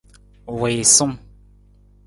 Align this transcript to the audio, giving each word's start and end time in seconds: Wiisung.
Wiisung. 0.59 1.13